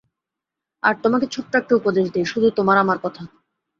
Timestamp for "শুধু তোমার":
2.25-2.77